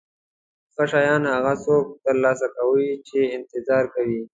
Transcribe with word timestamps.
ښه 0.73 0.83
شیان 0.91 1.23
هغه 1.33 1.53
څوک 1.65 1.85
ترلاسه 2.05 2.47
کوي 2.57 2.89
چې 3.07 3.19
انتظار 3.37 3.83
کوي. 3.95 4.21